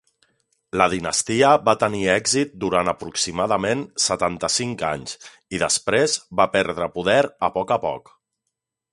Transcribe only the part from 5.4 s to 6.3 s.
i després